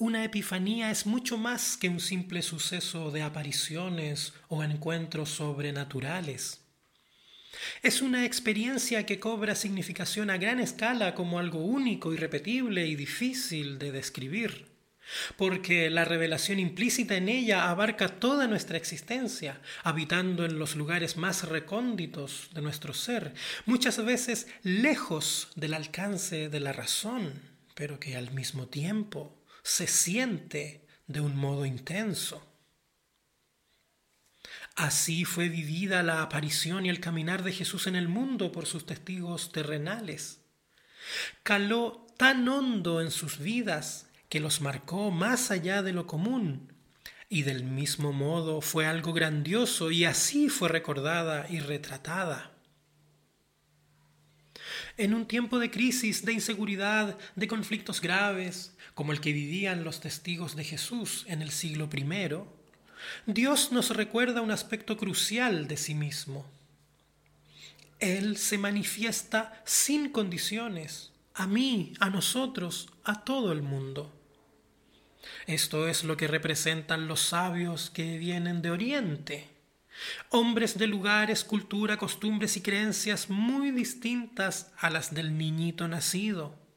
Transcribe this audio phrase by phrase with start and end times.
[0.00, 6.60] Una epifanía es mucho más que un simple suceso de apariciones o encuentros sobrenaturales.
[7.82, 13.80] Es una experiencia que cobra significación a gran escala como algo único, irrepetible y difícil
[13.80, 14.66] de describir,
[15.36, 21.42] porque la revelación implícita en ella abarca toda nuestra existencia, habitando en los lugares más
[21.48, 23.34] recónditos de nuestro ser,
[23.66, 27.32] muchas veces lejos del alcance de la razón,
[27.74, 32.44] pero que al mismo tiempo se siente de un modo intenso.
[34.76, 38.86] Así fue vivida la aparición y el caminar de Jesús en el mundo por sus
[38.86, 40.40] testigos terrenales.
[41.42, 46.72] Caló tan hondo en sus vidas que los marcó más allá de lo común,
[47.28, 52.57] y del mismo modo fue algo grandioso y así fue recordada y retratada.
[54.98, 60.00] En un tiempo de crisis, de inseguridad, de conflictos graves, como el que vivían los
[60.00, 62.42] testigos de Jesús en el siglo I,
[63.26, 66.44] Dios nos recuerda un aspecto crucial de sí mismo.
[68.00, 74.12] Él se manifiesta sin condiciones, a mí, a nosotros, a todo el mundo.
[75.46, 79.48] Esto es lo que representan los sabios que vienen de Oriente,
[80.30, 86.68] hombres de lugares, cultura, costumbres y creencias muy distintas a las del niñito nacido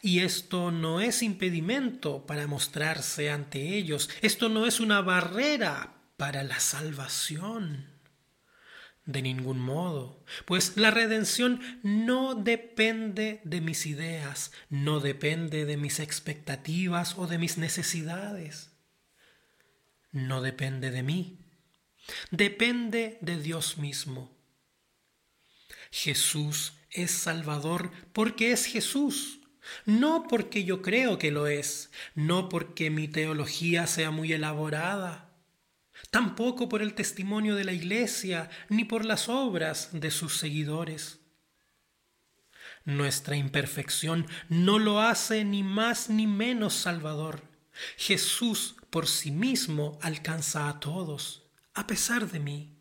[0.00, 6.42] y esto no es impedimento para mostrarse ante ellos, esto no es una barrera para
[6.42, 7.90] la salvación.
[9.04, 15.98] De ningún modo, pues la redención no depende de mis ideas, no depende de mis
[15.98, 18.70] expectativas o de mis necesidades.
[20.12, 21.40] No depende de mí,
[22.30, 24.30] depende de Dios mismo.
[25.90, 29.40] Jesús es Salvador porque es Jesús
[29.84, 35.30] no porque yo creo que lo es, no porque mi teología sea muy elaborada,
[36.10, 41.20] tampoco por el testimonio de la Iglesia, ni por las obras de sus seguidores.
[42.84, 47.42] Nuestra imperfección no lo hace ni más ni menos Salvador.
[47.96, 51.41] Jesús por sí mismo alcanza a todos,
[51.74, 52.78] a pesar de mí.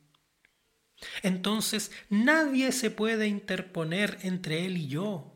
[1.23, 5.31] Entonces nadie se puede interponer entre Él y yo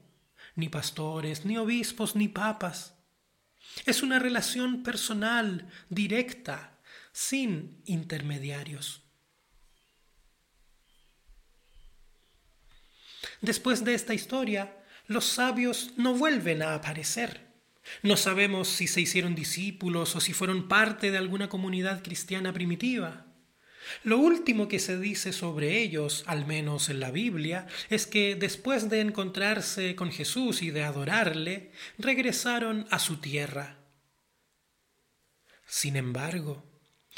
[0.55, 2.95] ni pastores, ni obispos, ni papas.
[3.85, 6.79] Es una relación personal, directa,
[7.11, 9.01] sin intermediarios.
[13.41, 17.53] Después de esta historia, los sabios no vuelven a aparecer.
[18.01, 23.25] No sabemos si se hicieron discípulos o si fueron parte de alguna comunidad cristiana primitiva.
[24.03, 28.89] Lo último que se dice sobre ellos, al menos en la Biblia, es que después
[28.89, 33.77] de encontrarse con Jesús y de adorarle, regresaron a su tierra.
[35.67, 36.63] Sin embargo,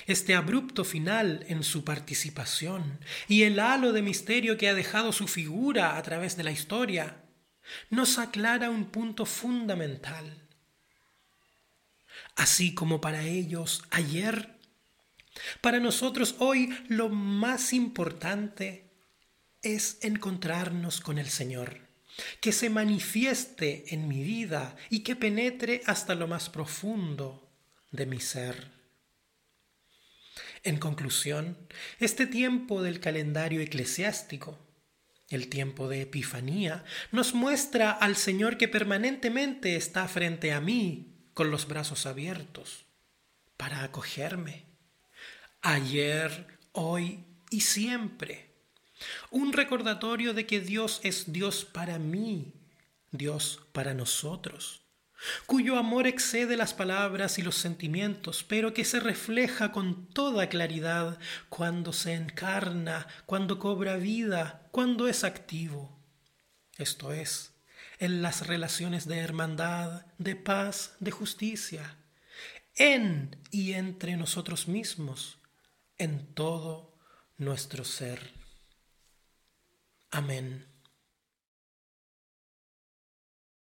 [0.06, 5.27] este abrupto final en su participación y el halo de misterio que ha dejado su
[5.27, 7.23] figura a través de la historia
[7.89, 10.47] nos aclara un punto fundamental.
[12.35, 14.56] Así como para ellos ayer
[15.61, 18.87] para nosotros hoy lo más importante
[19.61, 21.79] es encontrarnos con el Señor,
[22.41, 27.51] que se manifieste en mi vida y que penetre hasta lo más profundo
[27.91, 28.71] de mi ser.
[30.63, 31.57] En conclusión,
[31.99, 34.59] este tiempo del calendario eclesiástico,
[35.29, 41.51] el tiempo de Epifanía, nos muestra al Señor que permanentemente está frente a mí con
[41.51, 42.85] los brazos abiertos
[43.57, 44.66] para acogerme
[45.62, 48.53] ayer, hoy y siempre.
[49.29, 52.53] Un recordatorio de que Dios es Dios para mí,
[53.12, 54.81] Dios para nosotros,
[55.45, 61.19] cuyo amor excede las palabras y los sentimientos, pero que se refleja con toda claridad
[61.50, 65.97] cuando se encarna, cuando cobra vida, cuando es activo.
[66.78, 67.56] Esto es,
[68.00, 71.98] en las relaciones de hermandad, de paz, de justicia,
[72.75, 75.37] en y entre nosotros mismos,
[75.97, 76.97] en todo
[77.38, 78.33] nuestro ser.
[80.11, 80.76] Amén.